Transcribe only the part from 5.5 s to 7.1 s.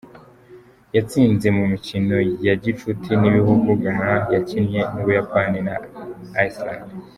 na Iceland.